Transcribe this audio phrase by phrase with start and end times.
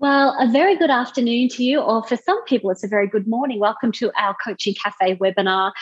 [0.00, 3.26] Well, a very good afternoon to you, or for some people, it's a very good
[3.26, 3.60] morning.
[3.60, 5.72] Welcome to our Coaching Cafe webinar.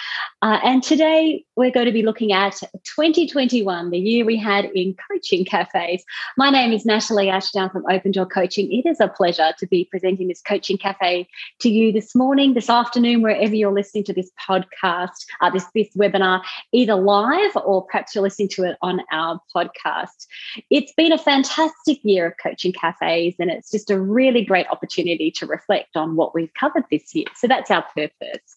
[0.42, 4.96] Uh, and today we're going to be looking at 2021, the year we had in
[5.08, 6.02] coaching cafes.
[6.36, 8.72] My name is Natalie Ashdown from Open Door Coaching.
[8.72, 11.28] It is a pleasure to be presenting this coaching cafe
[11.60, 15.94] to you this morning, this afternoon, wherever you're listening to this podcast, uh, this, this
[15.96, 20.26] webinar, either live or perhaps you're listening to it on our podcast.
[20.70, 25.30] It's been a fantastic year of coaching cafes, and it's just a really great opportunity
[25.32, 27.26] to reflect on what we've covered this year.
[27.34, 28.56] So that's our purpose.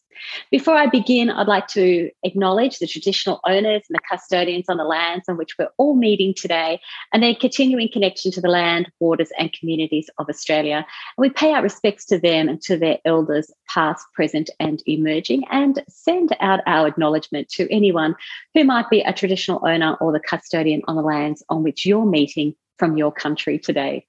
[0.51, 4.83] Before I begin, I'd like to acknowledge the traditional owners and the custodians on the
[4.83, 6.79] lands on which we're all meeting today
[7.13, 10.85] and their continuing connection to the land, waters, and communities of Australia.
[11.17, 15.43] And we pay our respects to them and to their elders, past, present, and emerging,
[15.49, 18.15] and send out our acknowledgement to anyone
[18.53, 22.05] who might be a traditional owner or the custodian on the lands on which you're
[22.05, 24.05] meeting from your country today.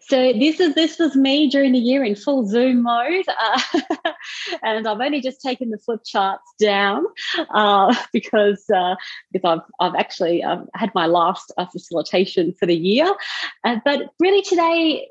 [0.00, 3.60] So this is this was me during the year in full Zoom mode, uh,
[4.62, 7.04] and I've only just taken the flip charts down
[7.54, 8.96] uh, because uh,
[9.32, 13.12] because I've I've actually um, had my last uh, facilitation for the year,
[13.64, 15.08] uh, but really today,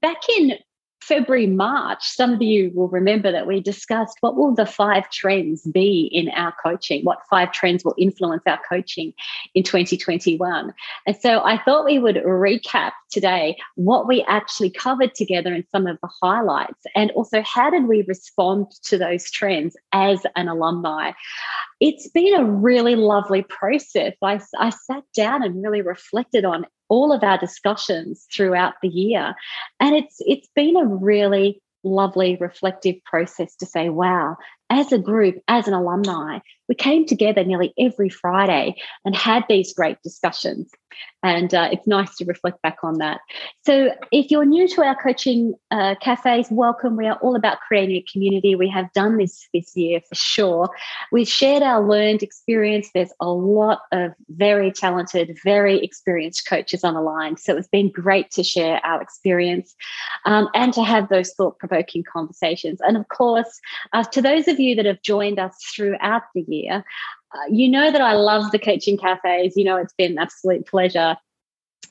[0.00, 0.58] back in
[1.00, 5.62] February, March, some of you will remember that we discussed what will the five trends
[5.62, 9.14] be in our coaching, what five trends will influence our coaching
[9.54, 10.72] in 2021.
[11.06, 15.86] And so I thought we would recap today what we actually covered together in some
[15.86, 21.12] of the highlights, and also how did we respond to those trends as an alumni.
[21.80, 24.14] It's been a really lovely process.
[24.22, 29.34] I, I sat down and really reflected on all of our discussions throughout the year.
[29.80, 34.36] And it's it's been a really lovely reflective process to say, wow,
[34.70, 39.72] as a group, as an alumni, we came together nearly every Friday and had these
[39.72, 40.70] great discussions.
[41.22, 43.20] And uh, it's nice to reflect back on that.
[43.66, 46.96] So, if you're new to our coaching uh, cafes, welcome.
[46.96, 48.54] We are all about creating a community.
[48.54, 50.70] We have done this this year for sure.
[51.10, 52.90] We've shared our learned experience.
[52.94, 57.36] There's a lot of very talented, very experienced coaches on the line.
[57.36, 59.74] So, it's been great to share our experience
[60.24, 62.80] um, and to have those thought provoking conversations.
[62.80, 63.60] And of course,
[63.92, 66.80] uh, to those of you that have joined us throughout the year, uh,
[67.50, 69.56] you know that I love the coaching cafes.
[69.56, 71.16] You know, it's been an absolute pleasure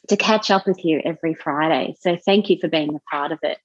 [0.07, 1.95] to catch up with you every Friday.
[1.99, 3.57] So thank you for being a part of it.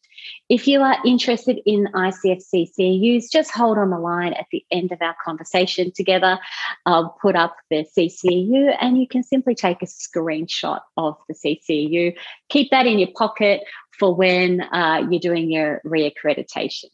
[0.49, 4.93] If you are interested in ICF CCEUs, just hold on the line at the end
[4.93, 6.39] of our conversation together.
[6.85, 12.15] I'll put up the CCU and you can simply take a screenshot of the CCU.
[12.49, 13.63] Keep that in your pocket
[13.99, 16.87] for when uh, you're doing your reaccreditation.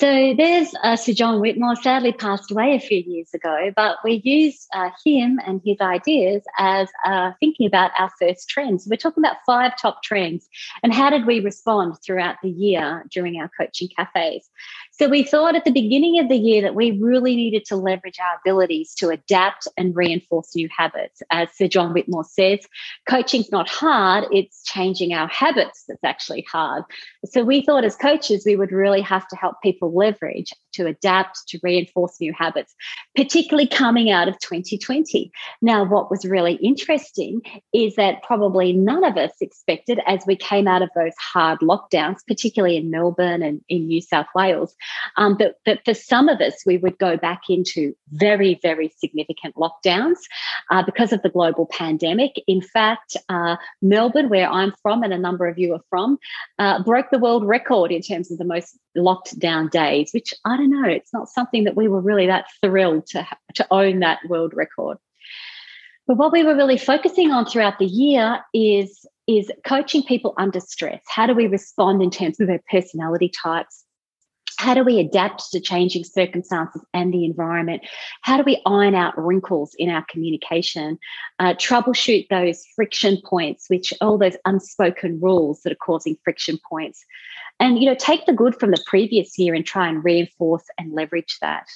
[0.00, 4.22] So there's uh, Sir John Whitmore, sadly passed away a few years ago, but we
[4.22, 8.86] use uh, him and his ideas as uh, thinking about our first trends.
[8.88, 10.48] We're talking about five top trends
[10.84, 14.48] and how did we respond throughout the year during our coaching cafes.
[14.92, 18.20] So we thought at the beginning of the year that we really needed to leverage
[18.20, 21.22] our abilities to adapt and reinforce new habits.
[21.30, 22.60] As Sir John Whitmore says,
[23.08, 26.84] coaching's not hard, it's changing our habits that's actually hard.
[27.24, 31.48] So we thought as coaches, we would really have to help people leverage to adapt,
[31.48, 32.74] to reinforce new habits,
[33.16, 35.30] particularly coming out of 2020.
[35.60, 40.68] Now, what was really interesting is that probably none of us expected as we came
[40.68, 44.74] out of those hard lockdowns, particularly in Melbourne and in New South Wales,
[45.16, 49.54] um, but, but for some of us, we would go back into very, very significant
[49.56, 50.18] lockdowns
[50.70, 52.32] uh, because of the global pandemic.
[52.46, 56.18] In fact, uh, Melbourne, where I'm from and a number of you are from,
[56.58, 60.56] uh, broke the world record in terms of the most locked down days, which I
[60.56, 64.20] don't know, it's not something that we were really that thrilled to, to own that
[64.28, 64.98] world record.
[66.06, 70.60] But what we were really focusing on throughout the year is, is coaching people under
[70.60, 71.02] stress.
[71.06, 73.84] How do we respond in terms of their personality types?
[74.58, 77.82] How do we adapt to changing circumstances and the environment?
[78.22, 80.98] How do we iron out wrinkles in our communication?
[81.38, 87.04] Uh, troubleshoot those friction points, which all those unspoken rules that are causing friction points.
[87.60, 90.92] And you know, take the good from the previous year and try and reinforce and
[90.92, 91.68] leverage that.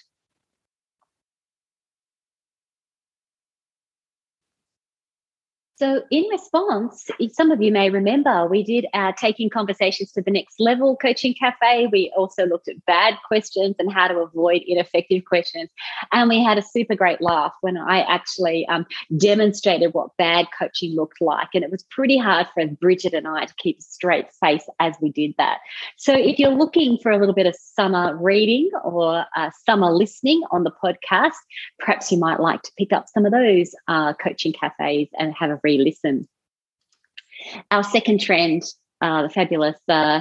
[5.82, 10.30] So, in response, some of you may remember we did our Taking Conversations to the
[10.30, 11.88] Next Level coaching cafe.
[11.90, 15.70] We also looked at bad questions and how to avoid ineffective questions.
[16.12, 18.86] And we had a super great laugh when I actually um,
[19.16, 21.48] demonstrated what bad coaching looked like.
[21.52, 24.94] And it was pretty hard for Bridget and I to keep a straight face as
[25.02, 25.58] we did that.
[25.96, 30.42] So, if you're looking for a little bit of summer reading or uh, summer listening
[30.52, 31.32] on the podcast,
[31.80, 35.50] perhaps you might like to pick up some of those uh, coaching cafes and have
[35.50, 36.28] a read re listen.
[37.70, 38.62] Our second trend,
[39.00, 40.20] uh, the fabulous uh,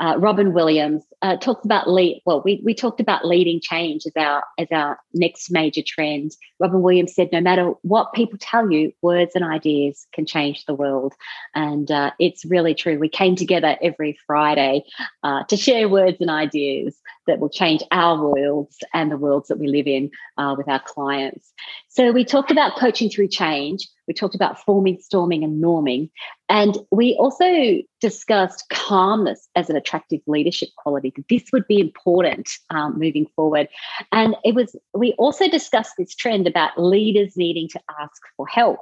[0.00, 2.22] uh, Robin Williams uh, talks about lead.
[2.24, 6.32] Well, we, we talked about leading change as our as our next major trend.
[6.58, 10.74] Robin Williams said, "No matter what people tell you, words and ideas can change the
[10.74, 11.14] world,"
[11.54, 12.98] and uh, it's really true.
[12.98, 14.82] We came together every Friday
[15.22, 16.96] uh, to share words and ideas
[17.28, 20.10] that will change our worlds and the worlds that we live in
[20.56, 21.52] with our clients.
[21.94, 23.86] So we talked about coaching through change.
[24.08, 26.10] We talked about forming, storming, and norming.
[26.48, 31.12] And we also discussed calmness as an attractive leadership quality.
[31.30, 33.68] This would be important um, moving forward.
[34.10, 38.80] And it was, we also discussed this trend about leaders needing to ask for help.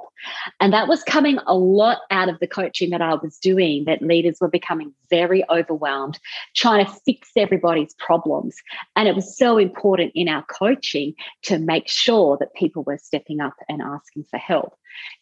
[0.59, 4.01] And that was coming a lot out of the coaching that I was doing, that
[4.01, 6.19] leaders were becoming very overwhelmed,
[6.55, 8.55] trying to fix everybody's problems.
[8.95, 11.13] And it was so important in our coaching
[11.43, 14.75] to make sure that people were stepping up and asking for help.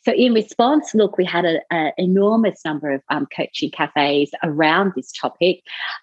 [0.06, 5.12] So, in response, look, we had an enormous number of um, coaching cafes around this
[5.12, 5.62] topic,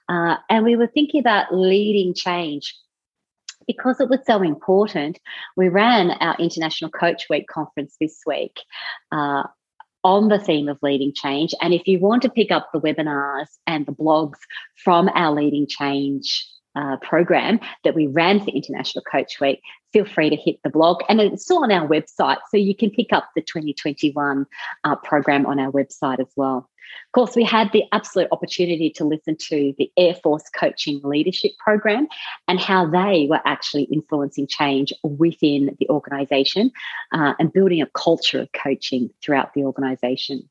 [0.09, 2.75] uh, and we were thinking about leading change.
[3.67, 5.19] Because it was so important,
[5.57, 8.61] we ran our International Coach Week conference this week.
[9.11, 9.43] Uh,
[10.05, 11.53] on the theme of leading change.
[11.61, 14.39] And if you want to pick up the webinars and the blogs
[14.85, 19.61] from our leading change uh, program that we ran for International Coach Week,
[19.93, 21.03] feel free to hit the blog.
[21.09, 24.47] And it's still on our website, so you can pick up the 2021
[24.85, 26.69] uh, program on our website as well.
[27.09, 31.53] Of course, we had the absolute opportunity to listen to the Air Force Coaching Leadership
[31.59, 32.07] Program
[32.47, 36.71] and how they were actually influencing change within the organisation
[37.13, 40.49] uh, and building a culture of coaching throughout the organisation.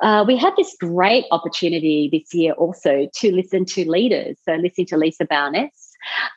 [0.00, 4.36] Uh, we had this great opportunity this year also to listen to leaders.
[4.44, 5.92] So, listening to Lisa Bowness,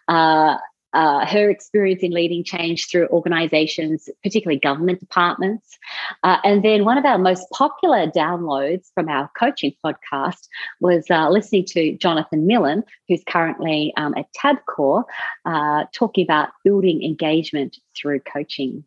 [0.08, 0.58] uh,
[0.94, 5.78] uh, her experience in leading change through organizations, particularly government departments.
[6.24, 10.48] Uh, and then one of our most popular downloads from our coaching podcast
[10.80, 15.04] was uh, listening to Jonathan Millen, who's currently um, at Tabcorp,
[15.46, 18.84] uh, talking about building engagement through coaching.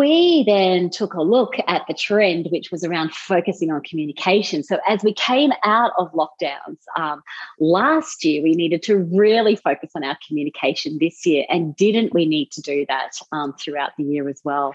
[0.00, 4.62] We then took a look at the trend, which was around focusing on communication.
[4.62, 7.22] So, as we came out of lockdowns um,
[7.58, 11.44] last year, we needed to really focus on our communication this year.
[11.50, 14.72] And didn't we need to do that um, throughout the year as well?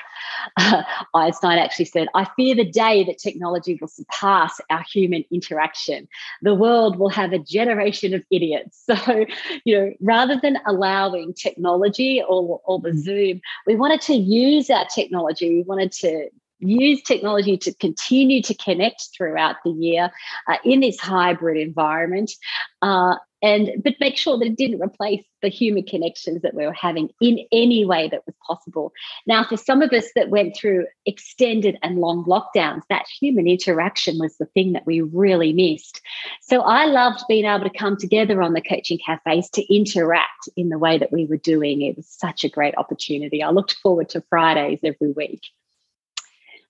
[0.57, 0.83] Uh,
[1.16, 6.07] Einstein actually said, I fear the day that technology will surpass our human interaction.
[6.44, 8.83] The world will have a generation of idiots.
[8.95, 9.25] So,
[9.66, 14.86] you know, rather than allowing technology or, or the Zoom, we wanted to use our
[14.86, 15.50] technology technology.
[15.50, 16.29] We wanted to
[16.60, 20.12] use technology to continue to connect throughout the year
[20.48, 22.31] uh, in this hybrid environment
[22.81, 23.16] uh,
[23.46, 27.10] and but make sure that it didn't replace the human connections that we were having
[27.22, 28.92] in any way that was possible.
[29.28, 34.18] Now for some of us that went through extended and long lockdowns that human interaction
[34.18, 36.02] was the thing that we really missed.
[36.42, 40.69] So i loved being able to come together on the coaching cafes to interact in
[40.69, 41.81] the way that we were doing.
[41.81, 43.44] It was such a great opportunity.
[43.44, 45.42] I looked forward to fridays every week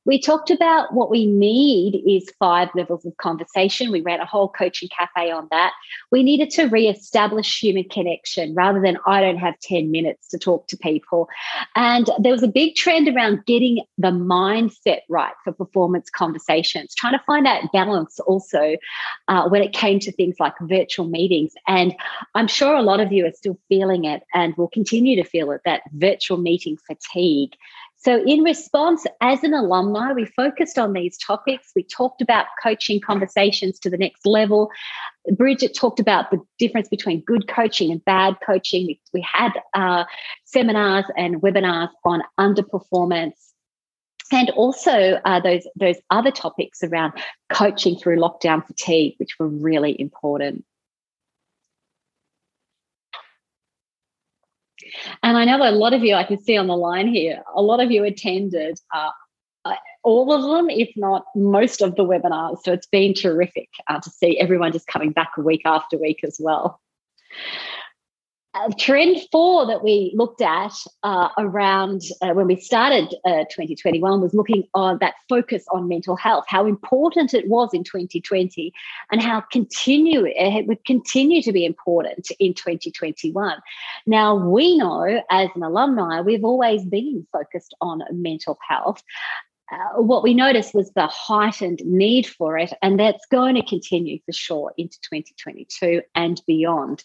[0.05, 3.91] we talked about what we need is five levels of conversation.
[3.91, 5.73] We ran a whole coaching cafe on that.
[6.11, 10.67] We needed to re-establish human connection rather than I don't have 10 minutes to talk
[10.67, 11.27] to people.
[11.75, 17.13] And there was a big trend around getting the mindset right for performance conversations, trying
[17.13, 18.77] to find that balance also
[19.27, 21.53] uh, when it came to things like virtual meetings.
[21.67, 21.95] And
[22.35, 25.51] I'm sure a lot of you are still feeling it and will continue to feel
[25.51, 27.55] it, that virtual meeting fatigue
[28.05, 31.71] so, in response, as an alumni, we focused on these topics.
[31.75, 34.69] We talked about coaching conversations to the next level.
[35.35, 38.85] Bridget talked about the difference between good coaching and bad coaching.
[38.85, 40.03] We, we had uh,
[40.43, 43.33] seminars and webinars on underperformance
[44.31, 47.13] and also uh, those those other topics around
[47.51, 50.63] coaching through lockdown fatigue, which were really important.
[55.23, 57.43] And I know that a lot of you, I can see on the line here,
[57.55, 59.11] a lot of you attended uh,
[59.65, 62.63] uh, all of them, if not most of the webinars.
[62.63, 66.37] So it's been terrific uh, to see everyone just coming back week after week as
[66.39, 66.79] well.
[68.55, 70.71] Uh, trend four that we looked at
[71.03, 76.15] uh, around uh, when we started uh, 2021 was looking on that focus on mental
[76.15, 78.71] health, how important it was in 2020,
[79.11, 83.57] and how continue it would continue to be important in 2021.
[84.05, 89.03] Now we know as an alumni, we've always been focused on mental health.
[89.69, 94.19] Uh, what we noticed was the heightened need for it, and that's going to continue
[94.25, 97.03] for sure into 2022 and beyond.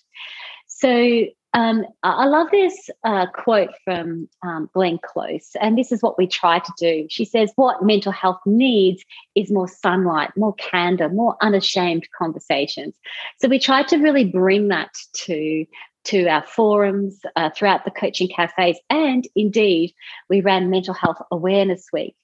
[0.69, 6.17] So, Um, I love this uh, quote from um, Glenn Close, and this is what
[6.17, 7.07] we try to do.
[7.11, 9.05] She says, What mental health needs
[9.35, 12.95] is more sunlight, more candor, more unashamed conversations.
[13.41, 14.91] So we try to really bring that
[15.25, 15.67] to
[16.05, 18.79] to our forums uh, throughout the coaching cafes.
[18.89, 19.93] And indeed,
[20.29, 22.15] we ran Mental Health Awareness Week,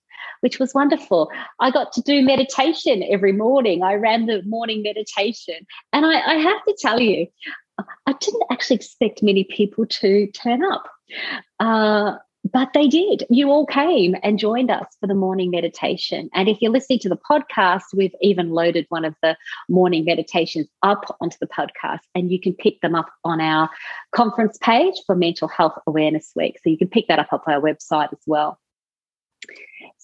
[0.41, 1.31] which was wonderful.
[1.61, 3.83] I got to do meditation every morning.
[3.83, 5.67] I ran the morning meditation.
[5.93, 7.27] And I, I have to tell you,
[7.79, 10.89] I didn't actually expect many people to turn up.
[11.61, 12.17] Uh,
[12.53, 13.25] but they did.
[13.29, 16.31] You all came and joined us for the morning meditation.
[16.33, 19.37] And if you're listening to the podcast, we've even loaded one of the
[19.69, 23.69] morning meditations up onto the podcast, and you can pick them up on our
[24.13, 26.59] conference page for Mental Health Awareness Week.
[26.63, 28.59] So you can pick that up off our website as well.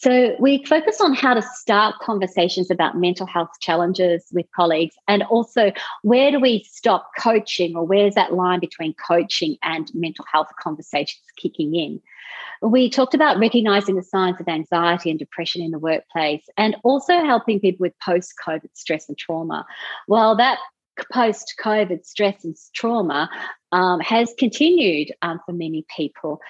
[0.02, 5.22] So we focus on how to start conversations about mental health challenges with colleagues and
[5.22, 5.70] also
[6.02, 11.22] where do we stop coaching or where's that line between coaching and mental health conversations
[11.36, 12.00] kicking in.
[12.62, 17.24] We talked about recognizing the signs of anxiety and depression in the workplace and also
[17.24, 19.64] helping people with post COVID stress and trauma.
[20.08, 20.58] Well, that
[21.12, 23.30] post COVID stress and trauma
[23.70, 26.40] um, has continued um, for many people.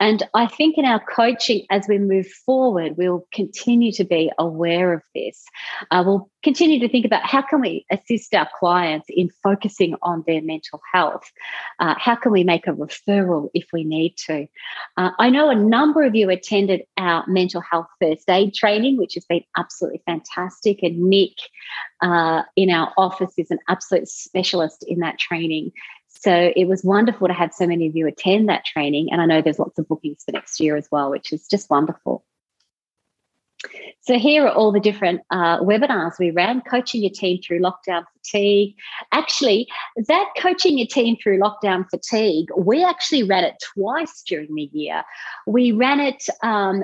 [0.00, 4.94] And I think in our coaching, as we move forward, we'll continue to be aware
[4.94, 5.44] of this.
[5.90, 10.24] Uh, we'll continue to think about how can we assist our clients in focusing on
[10.26, 11.30] their mental health.
[11.78, 14.46] Uh, how can we make a referral if we need to?
[14.96, 19.14] Uh, I know a number of you attended our mental health first aid training, which
[19.14, 20.82] has been absolutely fantastic.
[20.82, 21.36] And Nick
[22.00, 25.72] uh, in our office is an absolute specialist in that training.
[26.20, 29.08] So it was wonderful to have so many of you attend that training.
[29.10, 31.70] And I know there's lots of bookings for next year as well, which is just
[31.70, 32.24] wonderful.
[34.02, 38.04] So here are all the different uh, webinars we ran, coaching your team through lockdown
[38.14, 38.74] fatigue.
[39.12, 39.66] Actually,
[40.08, 45.02] that coaching your team through lockdown fatigue, we actually ran it twice during the year.
[45.46, 46.22] We ran it.
[46.42, 46.82] Um,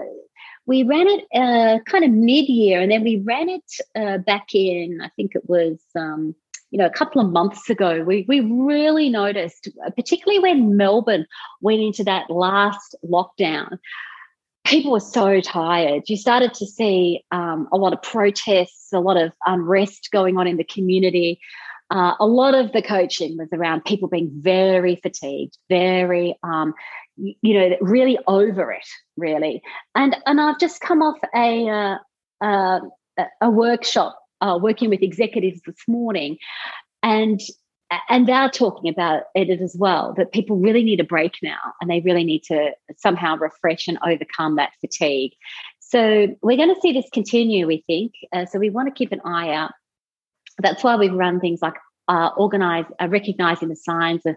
[0.67, 5.01] we ran it uh, kind of mid-year, and then we ran it uh, back in.
[5.03, 6.35] I think it was um,
[6.71, 11.27] you know, a couple of months ago, we, we really noticed, particularly when Melbourne
[11.61, 13.79] went into that last lockdown,
[14.65, 16.03] people were so tired.
[16.09, 20.47] You started to see um, a lot of protests, a lot of unrest going on
[20.47, 21.41] in the community.
[21.89, 26.75] Uh, a lot of the coaching was around people being very fatigued, very, um,
[27.17, 29.63] you know, really over it, really.
[29.95, 31.99] And and I've just come off a uh,
[32.45, 32.81] uh,
[33.41, 36.39] a workshop uh, working with executives this morning,
[37.03, 37.41] and
[38.09, 41.89] and they're talking about it as well that people really need a break now and
[41.89, 45.33] they really need to somehow refresh and overcome that fatigue.
[45.79, 49.13] So we're going to see this continue we think uh, so we want to keep
[49.13, 49.71] an eye out.
[50.59, 51.75] That's why we've run things like
[52.09, 54.37] uh, organize uh, recognizing the signs of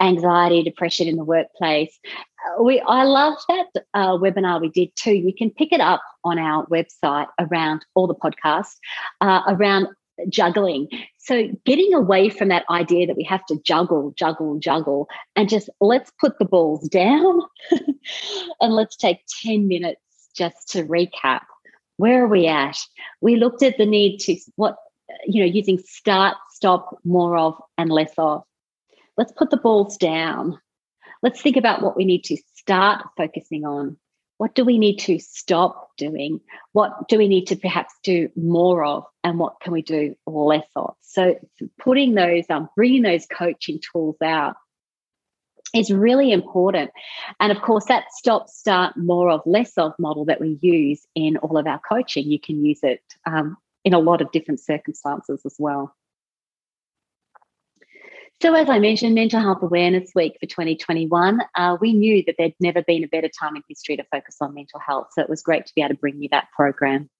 [0.00, 1.98] anxiety depression in the workplace
[2.60, 5.14] we i love that uh, webinar we did too.
[5.14, 8.76] You can pick it up on our website around all the podcasts
[9.20, 9.88] uh, around
[10.28, 10.88] juggling.
[11.18, 15.70] So getting away from that idea that we have to juggle juggle juggle and just
[15.80, 17.40] let's put the balls down
[18.60, 20.00] and let's take 10 minutes
[20.36, 21.42] just to recap.
[21.96, 22.78] Where are we at?
[23.20, 24.76] We looked at the need to what
[25.26, 28.42] you know using start stop more of and less of.
[29.16, 30.58] Let's put the balls down
[31.22, 33.96] let's think about what we need to start focusing on.
[34.38, 36.40] What do we need to stop doing?
[36.72, 40.66] What do we need to perhaps do more of and what can we do less
[40.74, 40.94] of?
[41.02, 41.34] So
[41.78, 44.56] putting those um, bringing those coaching tools out
[45.74, 46.90] is really important.
[47.38, 51.36] And of course that stop start more of less of model that we use in
[51.36, 52.30] all of our coaching.
[52.30, 55.94] You can use it um, in a lot of different circumstances as well.
[58.40, 62.54] So, as I mentioned, Mental Health Awareness Week for 2021, uh, we knew that there'd
[62.58, 65.08] never been a better time in history to focus on mental health.
[65.12, 67.10] So, it was great to be able to bring you that program.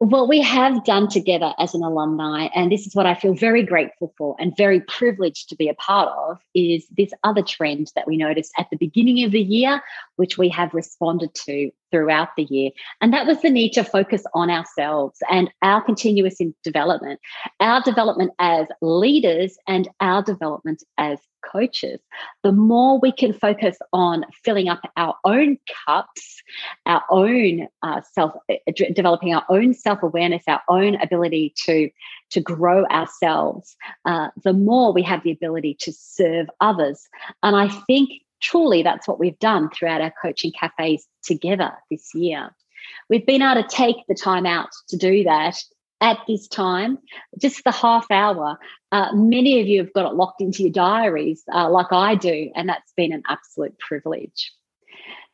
[0.00, 3.62] What we have done together as an alumni, and this is what I feel very
[3.62, 8.06] grateful for and very privileged to be a part of, is this other trend that
[8.06, 9.82] we noticed at the beginning of the year,
[10.16, 12.70] which we have responded to throughout the year.
[13.02, 17.20] And that was the need to focus on ourselves and our continuous development,
[17.60, 22.00] our development as leaders and our development as coaches.
[22.42, 26.42] The more we can focus on filling up our own cups,
[26.86, 28.54] our own uh, self, uh,
[28.94, 31.90] developing our own self awareness, our own ability to,
[32.30, 37.08] to grow ourselves, uh, the more we have the ability to serve others.
[37.42, 42.50] And I think truly that's what we've done throughout our coaching cafes together this year.
[43.08, 45.56] We've been able to take the time out to do that
[46.00, 46.98] at this time,
[47.38, 48.58] just the half hour.
[48.92, 52.50] Uh, many of you have got it locked into your diaries, uh, like I do,
[52.54, 54.52] and that's been an absolute privilege.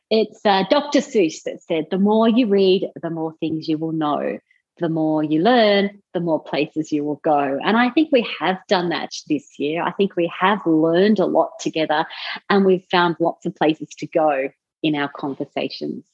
[0.09, 0.99] It's uh, Dr.
[0.99, 4.39] Seuss that said, The more you read, the more things you will know.
[4.79, 7.59] The more you learn, the more places you will go.
[7.63, 9.81] And I think we have done that this year.
[9.81, 12.05] I think we have learned a lot together
[12.49, 14.49] and we've found lots of places to go
[14.83, 16.05] in our conversations.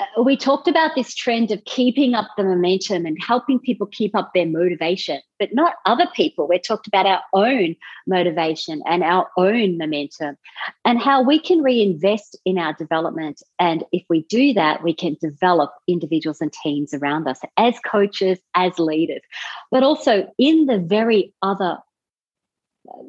[0.00, 4.14] Uh, we talked about this trend of keeping up the momentum and helping people keep
[4.16, 6.48] up their motivation, but not other people.
[6.48, 7.76] We talked about our own
[8.06, 10.36] motivation and our own momentum
[10.84, 13.42] and how we can reinvest in our development.
[13.58, 18.38] And if we do that, we can develop individuals and teams around us as coaches,
[18.54, 19.22] as leaders,
[19.70, 21.78] but also in the very other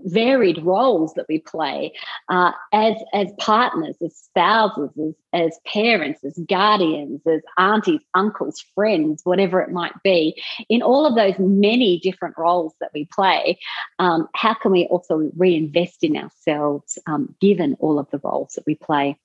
[0.06, 1.94] varied roles that we play
[2.30, 9.22] uh, as as partners, as spouses, as, as parents, as guardians, as aunties, uncles, friends,
[9.24, 10.42] whatever it might be.
[10.70, 13.60] In all of those many different roles that we play,
[14.00, 18.66] um, how can we also reinvest in ourselves um, given all of the roles that
[18.66, 19.18] we play?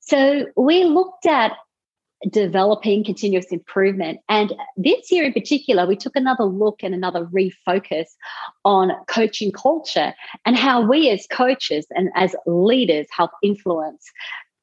[0.00, 1.52] So we looked at
[2.30, 4.20] developing continuous improvement.
[4.28, 8.06] And this year in particular, we took another look and another refocus
[8.64, 14.10] on coaching culture and how we as coaches and as leaders help influence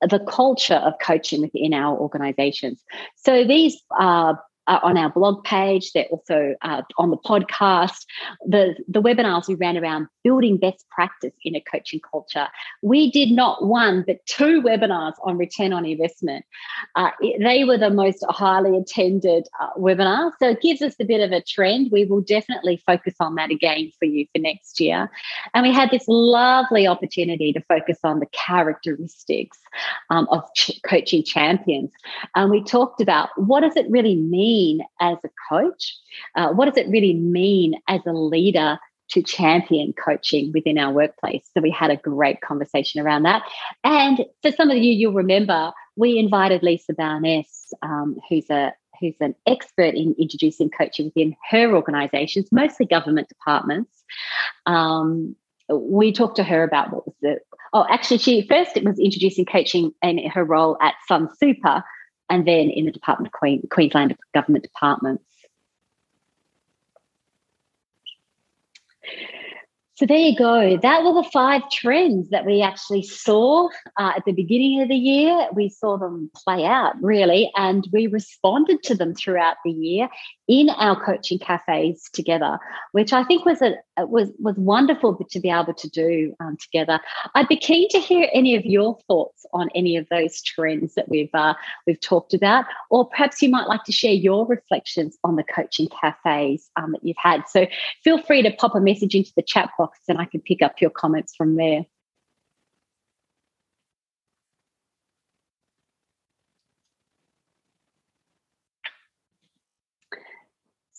[0.01, 2.83] the culture of coaching within our organizations.
[3.15, 4.33] So these uh,
[4.67, 5.91] uh, on our blog page.
[5.91, 8.05] They're also uh, on the podcast.
[8.45, 12.47] The, the webinars we ran around building best practice in a coaching culture.
[12.81, 16.45] We did not one, but two webinars on return on investment.
[16.95, 20.31] Uh, it, they were the most highly attended uh, webinars.
[20.39, 21.89] So it gives us a bit of a trend.
[21.91, 25.11] We will definitely focus on that again for you for next year.
[25.53, 29.57] And we had this lovely opportunity to focus on the characteristics
[30.09, 31.91] um, of ch- coaching champions.
[32.35, 35.97] And we talked about what does it really mean mean as a coach?
[36.35, 38.79] Uh, what does it really mean as a leader
[39.09, 41.49] to champion coaching within our workplace?
[41.53, 43.43] So we had a great conversation around that.
[43.83, 49.15] And for some of you, you'll remember we invited Lisa Barness, um, who's a who's
[49.19, 54.03] an expert in introducing coaching within her organizations, mostly government departments.
[54.65, 55.35] Um,
[55.69, 57.39] we talked to her about what was the
[57.73, 61.83] oh actually she first it was introducing coaching in her role at Sun Super
[62.33, 65.23] and then in the Department of Queen, Queensland government departments.
[69.95, 70.75] So there you go.
[70.77, 74.95] That were the five trends that we actually saw uh, at the beginning of the
[74.95, 75.47] year.
[75.53, 80.09] We saw them play out really, and we responded to them throughout the year
[80.47, 82.59] in our coaching cafes together,
[82.91, 86.99] which I think was a was was wonderful to be able to do um, together.
[87.35, 91.07] I'd be keen to hear any of your thoughts on any of those trends that
[91.07, 91.53] we've uh,
[91.85, 95.87] we've talked about, or perhaps you might like to share your reflections on the coaching
[96.01, 97.43] cafes um, that you've had.
[97.47, 97.67] So
[98.03, 100.81] feel free to pop a message into the chat box, and I can pick up
[100.81, 101.85] your comments from there.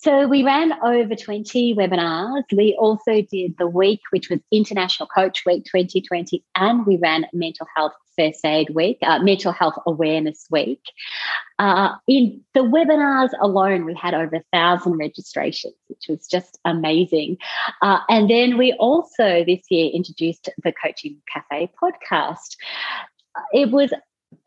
[0.04, 2.42] So we ran over 20 webinars.
[2.54, 7.66] We also did the week, which was International Coach Week 2020, and we ran Mental
[7.74, 10.82] Health First Aid Week, uh, Mental Health Awareness Week.
[11.58, 17.38] Uh, in the webinars alone, we had over a thousand registrations, which was just amazing.
[17.80, 22.56] Uh, and then we also this year introduced the Coaching Cafe podcast.
[23.54, 23.90] It was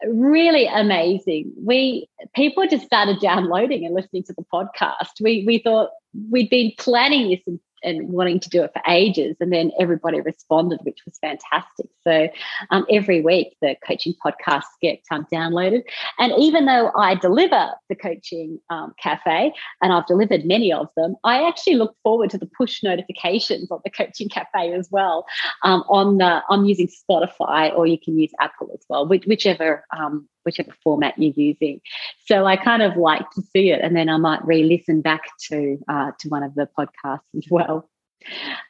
[0.08, 1.52] really amazing.
[1.58, 5.21] We people just started downloading and listening to the podcast.
[5.21, 5.89] We we thought
[6.30, 9.36] we'd been planning this and and wanting to do it for ages.
[9.40, 11.88] And then everybody responded, which was fantastic.
[12.04, 12.30] So
[12.72, 15.84] um, every week the coaching podcasts get um, downloaded.
[16.20, 21.16] And even though I deliver the coaching um, cafe, and I've delivered many of them,
[21.24, 25.26] I actually look forward to the push notifications of the coaching cafe as well.
[25.63, 30.28] Um, on the, I'm using Spotify, or you can use Apple as well, whichever um,
[30.48, 31.82] whichever format you're using.
[32.26, 35.78] So I kind of like to see it, and then I might re-listen back to
[35.88, 37.90] uh, to one of the podcasts as well.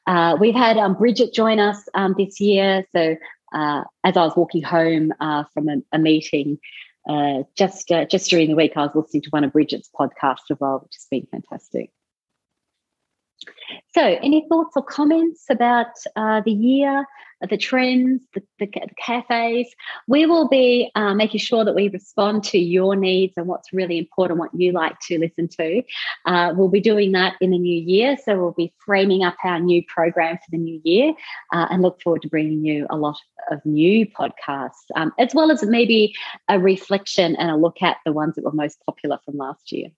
[0.05, 2.83] Uh, we've had um, Bridget join us um, this year.
[2.91, 3.15] So
[3.53, 6.59] uh, as I was walking home uh, from a, a meeting.
[7.07, 10.51] Uh, just uh, just during the week, I was listening to one of Bridget's podcasts
[10.51, 11.91] as well, which has been fantastic.
[13.93, 17.05] So, any thoughts or comments about the year?
[17.47, 19.67] the trends, the, the, the cafes.
[20.07, 23.97] We will be uh, making sure that we respond to your needs and what's really
[23.97, 25.83] important, what you like to listen to.
[26.25, 28.17] Uh, we'll be doing that in the new year.
[28.23, 31.13] So we'll be framing up our new program for the new year
[31.53, 33.17] uh, and look forward to bringing you a lot
[33.51, 36.13] of new podcasts, um, as well as maybe
[36.47, 39.89] a reflection and a look at the ones that were most popular from last year.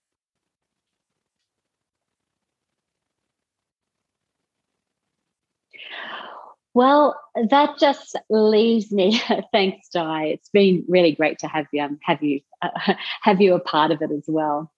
[6.74, 9.22] Well, that just leaves me.
[9.52, 10.26] Thanks, Di.
[10.26, 13.92] It's been really great to have you um, have you uh, have you a part
[13.92, 14.72] of it as well.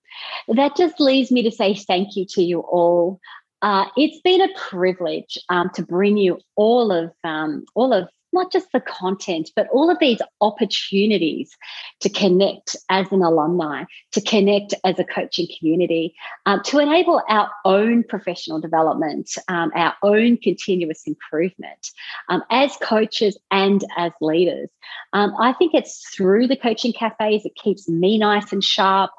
[0.47, 3.19] That just leaves me to say thank you to you all.
[3.61, 8.51] Uh, it's been a privilege um, to bring you all of um, all of not
[8.51, 11.55] just the content, but all of these opportunities
[11.99, 16.15] to connect as an alumni, to connect as a coaching community,
[16.45, 21.91] um, to enable our own professional development, um, our own continuous improvement
[22.29, 24.69] um, as coaches and as leaders.
[25.13, 29.11] Um, I think it's through the coaching cafes, it keeps me nice and sharp.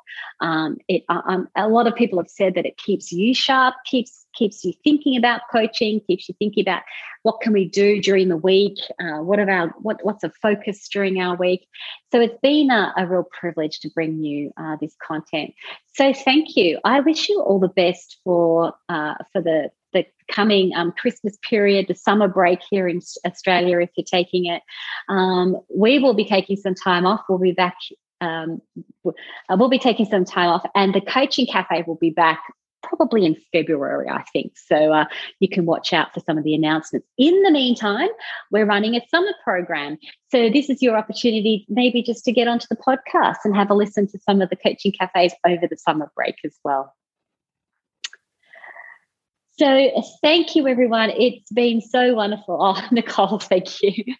[0.43, 3.75] Um, it, uh, um, a lot of people have said that it keeps you sharp,
[3.87, 6.83] keeps keeps you thinking about coaching, keeps you thinking about
[7.23, 10.89] what can we do during the week, uh, what are our what what's a focus
[10.89, 11.67] during our week.
[12.11, 15.55] So it's been a, a real privilege to bring you uh, this content.
[15.95, 16.81] So thank you.
[16.85, 21.87] I wish you all the best for uh, for the the coming um, Christmas period,
[21.87, 24.63] the summer break here in Australia, if you're taking it.
[25.09, 27.21] Um, we will be taking some time off.
[27.29, 27.77] We'll be back
[28.23, 28.63] um,
[29.03, 32.43] we'll be taking some time off, and the coaching cafe will be back
[32.83, 34.53] probably in February, I think.
[34.57, 35.05] So uh,
[35.41, 37.07] you can watch out for some of the announcements.
[37.17, 38.09] In the meantime,
[38.51, 39.99] we're running a summer program.
[40.31, 43.75] So this is your opportunity, maybe just to get onto the podcast and have a
[43.75, 46.93] listen to some of the coaching cafes over the summer break as well.
[49.59, 51.11] So thank you, everyone.
[51.11, 52.57] It's been so wonderful.
[52.61, 54.15] Oh, Nicole, thank you.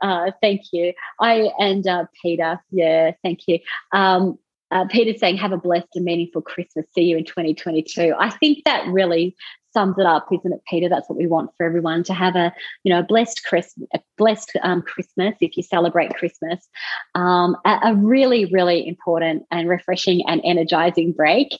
[0.00, 0.92] Uh, thank you.
[1.20, 3.58] I and uh, Peter, yeah, thank you.
[3.92, 4.38] Um,
[4.70, 6.86] uh, Peter's saying, have a blessed and meaningful Christmas.
[6.94, 8.14] See you in 2022.
[8.18, 9.36] I think that really
[9.72, 10.88] sums it up, isn't it, Peter?
[10.88, 14.00] That's what we want for everyone to have a, you know, a blessed Christmas, a
[14.16, 16.66] blessed um, Christmas if you celebrate Christmas,
[17.14, 21.50] um, a, a, really, really important and refreshing and energizing break.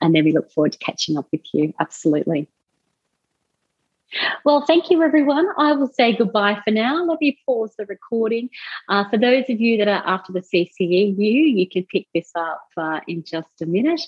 [0.00, 1.74] And then we look forward to catching up with you.
[1.78, 2.48] Absolutely.
[4.44, 5.48] Well, thank you, everyone.
[5.58, 7.04] I will say goodbye for now.
[7.04, 8.48] Let me pause the recording.
[8.88, 12.62] Uh, for those of you that are after the CCEU, you can pick this up
[12.76, 14.00] uh, in just a minute.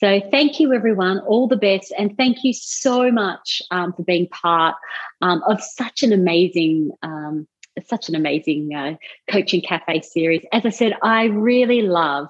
[0.00, 1.20] So, thank you, everyone.
[1.20, 1.92] All the best.
[1.96, 4.76] And thank you so much um, for being part
[5.20, 6.90] um, of such an amazing.
[7.02, 7.46] Um,
[7.86, 8.94] such an amazing uh,
[9.28, 10.44] coaching cafe series.
[10.52, 12.28] As I said, I really love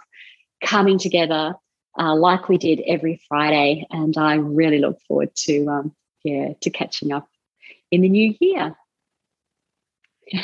[0.64, 1.54] coming together
[1.98, 5.94] uh, like we did every Friday, and I really look forward to um,
[6.24, 7.28] yeah, to catching up
[7.90, 8.74] in the new year.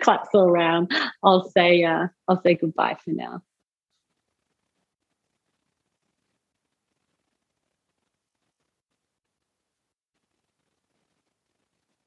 [0.00, 0.90] Claps all around.
[1.22, 3.42] I'll say uh, I'll say goodbye for now.